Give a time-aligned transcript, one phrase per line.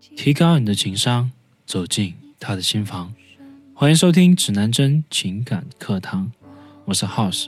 [0.00, 1.30] 提高你的情商，
[1.66, 3.12] 走进他的心房。
[3.74, 6.30] 欢迎收听指南针情感课堂，
[6.86, 7.46] 我是 House，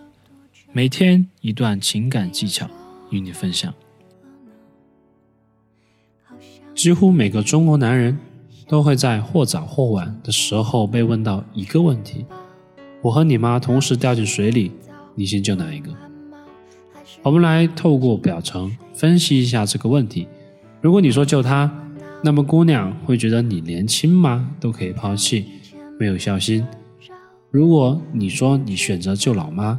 [0.72, 2.69] 每天一段情感技巧
[3.11, 3.72] 与你分享。
[6.74, 8.19] 几乎每个中国男人
[8.69, 12.26] 都会在或早或晚的时候被问到一个问题：
[13.03, 14.72] 我和你妈同时掉进水里，
[15.15, 15.94] 你先救哪一个？
[17.23, 20.28] 我们来透过表层分析一下这个问题。
[20.80, 21.73] 如果你说救他，
[22.23, 25.45] 那么姑娘会觉得你连亲妈都可以抛弃，
[25.98, 26.65] 没有孝心；
[27.51, 29.79] 如果你说你选择救老妈，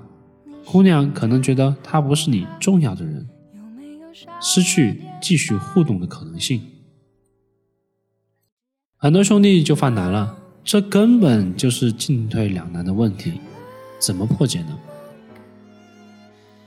[0.64, 3.28] 姑娘可能觉得她不是你重要的人，
[4.40, 6.62] 失去继续互动的可能性。
[8.96, 13.34] 很多兄弟就犯难了，这根本就是进退两难的问题，
[14.00, 14.78] 怎么破解呢？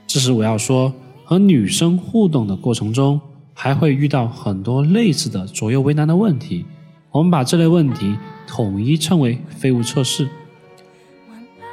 [0.05, 3.19] 这时我要说，和女生互动的过程中。
[3.63, 6.65] 还会遇到很多类似的左右为难的问题，
[7.11, 10.27] 我们把这类问题统一称为废物测试。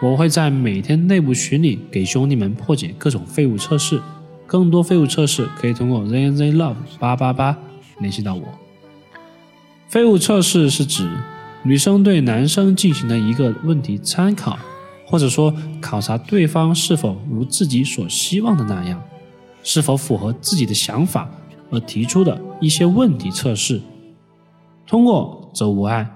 [0.03, 4.03] 我会在每天内部群里给兄弟们破解各种废物测试，
[4.47, 7.57] 更多废物测试可以通过 ZNZLove 八八八
[8.01, 8.43] 联系到我。
[9.89, 11.11] 废物测试是指
[11.63, 14.59] 女生对男生进行的一个问题参考，
[15.07, 19.03] 或者说考察对方是否如自己所希望的那样，
[19.63, 21.27] 是否符合自己的想法。
[21.71, 23.81] 而提出的一些问题测试，
[24.87, 26.11] 通过则无碍，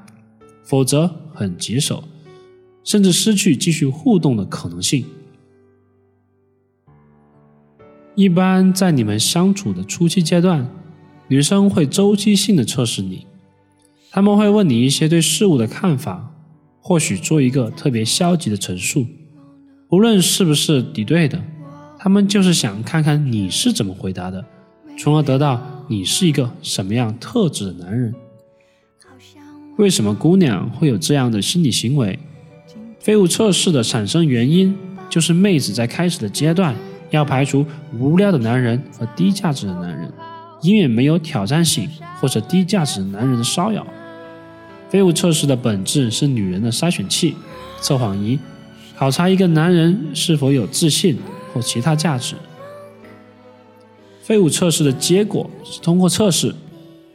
[0.62, 2.05] 否则很棘手，
[2.84, 5.05] 甚至失去继续互动的可能性。
[8.14, 10.69] 一般在你们相处的初期阶段，
[11.28, 13.27] 女生会周期性的测试你，
[14.11, 16.34] 他们会问你一些对事物的看法，
[16.81, 19.06] 或许做一个特别消极的陈述，
[19.89, 21.42] 无论是不是敌对的，
[21.98, 24.44] 他们就是想看看你是怎么回答的。
[24.98, 28.14] 从而得到你是一个什么样特质的男人？
[29.78, 32.18] 为什么姑娘会有这样的心理行为？
[33.00, 34.76] 废物测试的产生原因
[35.08, 36.76] 就是妹子在开始的阶段
[37.10, 37.66] 要排除
[37.98, 40.12] 无聊的男人和低价值的男人，
[40.62, 41.88] 以免没有挑战性
[42.20, 43.86] 或者低价值的男人的骚扰。
[44.88, 47.34] 废物测试的本质是女人的筛选器、
[47.81, 48.38] 测谎仪，
[48.97, 51.19] 考察一个男人是否有自信
[51.52, 52.36] 或其他价值。
[54.22, 56.55] 废物测试的结果是通过测试，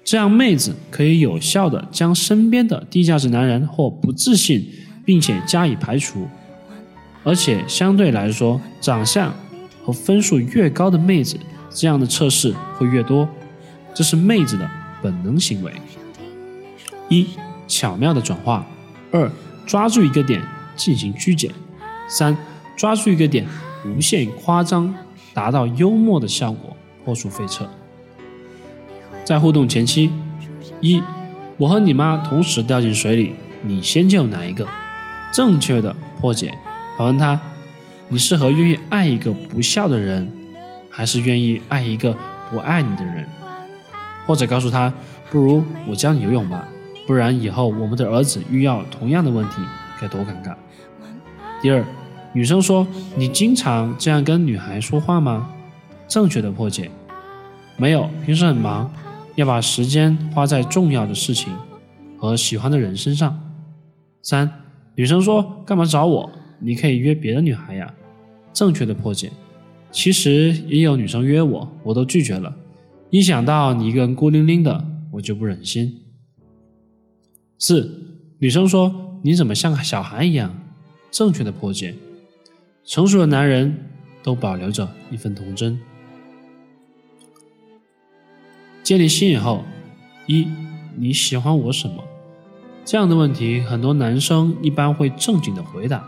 [0.04, 4.70] 这样妹子可以有效的将身边的低价值男人或不自信，
[5.06, 6.28] 并且加以排除，
[7.24, 9.34] 而且相对来说，长相
[9.84, 11.38] 和分数越高的妹子，
[11.70, 13.28] 这样的测试会越多，
[13.94, 14.70] 这是妹子的
[15.02, 15.72] 本能行为。
[17.10, 17.26] 一、
[17.70, 18.66] 巧妙的转化；
[19.12, 19.32] 二、
[19.66, 20.42] 抓住一个点
[20.76, 21.50] 进行曲解；
[22.10, 22.38] 三、
[22.76, 23.48] 抓住一个点
[23.86, 24.94] 无限夸张，
[25.34, 26.77] 达到幽默的效果。
[27.08, 27.66] 破除废测。
[29.24, 30.12] 在互动前期，
[30.82, 31.02] 一，
[31.56, 34.68] 我和你妈同时掉进水里，你先救哪一个？
[35.32, 36.54] 正确的破解，
[36.98, 37.40] 反问他：
[38.10, 40.30] 你适合愿意爱一个不孝的人，
[40.90, 42.14] 还是愿意爱一个
[42.52, 43.26] 不爱你的人？
[44.26, 44.94] 或者告诉他：
[45.32, 46.68] 不如我教你游泳吧，
[47.08, 49.62] 不然以后我们的儿子遇到同样的问题，
[50.02, 50.54] 该多尴尬。
[51.62, 51.86] 第二，
[52.34, 52.86] 女生说：
[53.16, 55.54] 你经常这样跟女孩说话吗？
[56.08, 56.90] 正确的破解，
[57.78, 58.92] 没有，平时很忙，
[59.36, 61.54] 要把时间花在重要的事情
[62.18, 63.38] 和喜欢的人身上。
[64.22, 64.50] 三，
[64.96, 66.32] 女生说干嘛找我？
[66.60, 67.94] 你可以约别的女孩呀。
[68.54, 69.32] 正确的破解，
[69.92, 72.56] 其实也有女生约我，我都拒绝了。
[73.10, 76.02] 一想到你一个人孤零零的，我就不忍心。
[77.60, 80.56] 四，女生说你怎么像个小孩一样？
[81.12, 81.94] 正确的破解，
[82.84, 83.76] 成熟的男人
[84.24, 85.80] 都保留着一份童真。
[88.88, 89.66] 建立信以后，
[90.28, 90.48] 一
[90.96, 92.02] 你喜欢我什么？
[92.86, 96.02] 这样的问题，很多男生一般会正经的回答，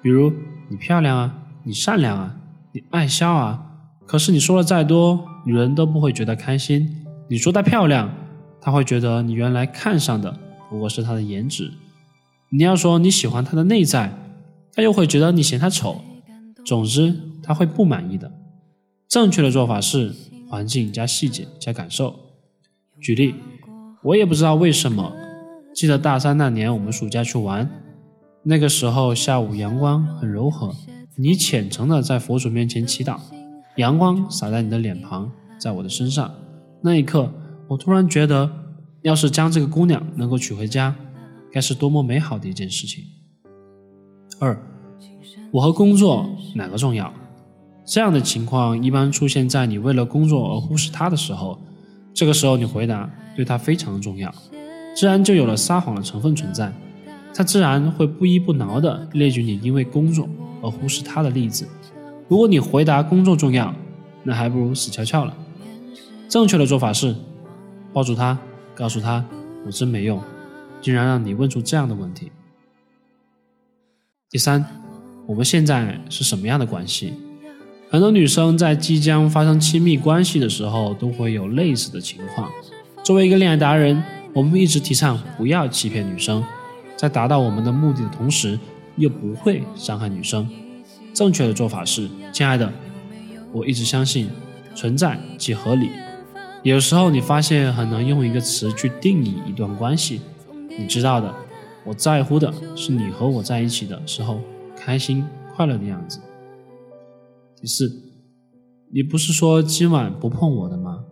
[0.00, 0.32] 比如
[0.70, 2.34] 你漂亮啊，你善良啊，
[2.72, 3.62] 你爱笑啊。
[4.06, 7.04] 可是你说了再多，女人都不会觉得开心。
[7.28, 8.10] 你说她漂亮，
[8.62, 10.34] 她会觉得你原来看上的
[10.70, 11.70] 不过是她的颜值。
[12.48, 14.10] 你要说你喜欢她的内在，
[14.72, 16.00] 她又会觉得你嫌她丑。
[16.64, 18.32] 总之，她会不满意的。
[19.06, 20.14] 正确的做法是。
[20.48, 22.14] 环境加细节加感受。
[23.00, 23.34] 举例，
[24.02, 25.12] 我也不知道为什么，
[25.74, 27.68] 记得大三那年我们暑假去玩，
[28.42, 30.74] 那个时候下午阳光很柔和，
[31.16, 33.18] 你虔诚的在佛祖面前祈祷，
[33.76, 36.34] 阳光洒在你的脸庞，在我的身上，
[36.82, 37.30] 那一刻
[37.68, 38.50] 我突然觉得，
[39.02, 40.94] 要是将这个姑娘能够娶回家，
[41.52, 43.04] 该是多么美好的一件事情。
[44.38, 44.58] 二，
[45.50, 47.12] 我和工作哪个重要？
[47.86, 51.58] 这样的情况一般出现在你为了工作而忽视他的时候。
[52.12, 54.34] 这个时候你回答：“对他非常重要，
[54.96, 56.72] 自然就有了撒谎的成分存在。
[57.34, 60.26] 他自然会不依不挠地列举你因为工作
[60.62, 61.68] 而忽视他的例子。
[62.26, 63.74] 如果你回答工作重要，
[64.22, 65.36] 那还不如死翘翘了。
[66.26, 67.14] 正确的做法是
[67.92, 68.38] 抱住他，
[68.74, 69.22] 告诉他
[69.66, 70.18] 我真没用，
[70.80, 72.32] 竟然让你问出这样的问题。
[74.30, 74.64] 第三，
[75.26, 77.12] 我们现在是什么样的关系？
[77.88, 82.50] 很多女生在即将发生亲密关系的时候，都会有类似的情况。
[83.04, 84.02] 作为一个恋爱达人，
[84.34, 86.42] 我们一直提倡不要欺骗女生，
[86.96, 88.58] 在达到我们的目的的同时，
[88.96, 90.48] 又不会伤害女生。
[91.14, 92.70] 正确的做法是，亲爱的，
[93.52, 94.28] 我一直相信
[94.74, 95.90] 存在即合理。
[96.64, 100.20] 有时候你发现很难用一个词去定义一段关系，
[100.76, 101.32] 你知道的，
[101.84, 104.40] 我在乎的是你和我在一起的时候
[104.76, 105.24] 开心
[105.54, 106.18] 快乐的样子。
[107.66, 108.00] 第四，
[108.92, 111.04] 你不是说今晚不碰我的吗？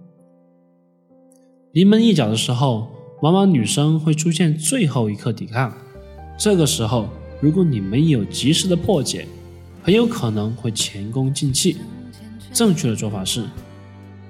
[1.73, 2.89] 临门一脚的时候，
[3.23, 5.77] 往往女生会出现最后一刻抵抗。
[6.39, 7.09] 这个时候，
[7.41, 9.27] 如果你没有及时的破解，
[9.83, 11.77] 很有可能会前功尽弃。
[12.53, 13.45] 正确的做法是，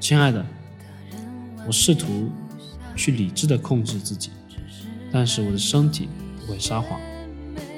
[0.00, 0.43] 亲爱的，
[1.67, 2.31] 我试图
[2.97, 4.31] 去理智的控制自己，
[5.12, 6.09] 但是我的身体
[6.41, 6.99] 不会撒谎。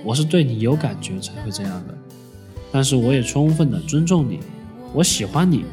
[0.04, 1.98] 我是对你有感觉才会这样的。
[2.72, 4.40] 但是我也充分的尊重你，
[4.92, 5.64] 我喜欢你，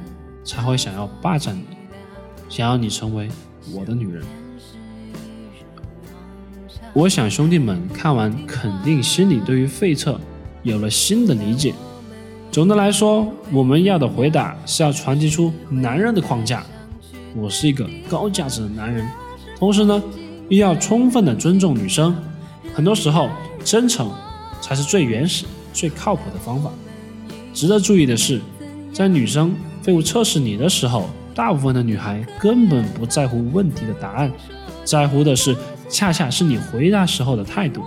[0.44, 1.64] 才会想要霸占你，
[2.50, 3.28] 想要你成为
[3.74, 4.24] 我的女人。
[6.94, 10.20] 我想兄弟们看完肯定心里对于费特
[10.62, 11.74] 有了新的理解。
[12.52, 16.64] 总的来说，我们要的回答是要传递出男人的框架，
[17.36, 19.10] 我是一个高价值的男人，
[19.58, 20.02] 同时呢，
[20.50, 22.16] 又要充分的尊重女生。
[22.76, 23.28] 很多时候，
[23.64, 24.12] 真诚
[24.62, 25.46] 才是最原始。
[25.74, 26.72] 最靠谱的方法。
[27.54, 28.40] 值得注意的是，
[28.94, 34.32] 在女生废物测试你的时候，大部分的女孩根本不在乎问题的答案，
[34.86, 35.56] 在乎的是
[35.90, 37.84] 恰恰是你回答时候的态度。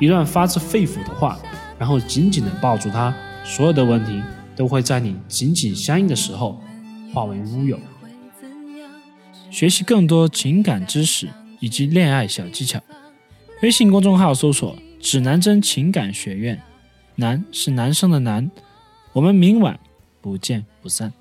[0.00, 1.38] 一段发自肺腑的话，
[1.78, 3.14] 然后紧紧地抱住她，
[3.44, 4.20] 所有的问题
[4.56, 6.60] 都会在你紧紧相应的时候
[7.12, 7.78] 化为乌有。
[9.50, 11.28] 学习更多情感知识
[11.60, 12.80] 以及恋爱小技巧，
[13.62, 16.60] 微信公众号搜索“指南针情感学院”。
[17.16, 18.50] 男是男生的男，
[19.12, 19.78] 我们明晚
[20.20, 21.12] 不见不散。